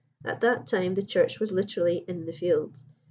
[0.25, 2.83] At that time the church was literally in the fields.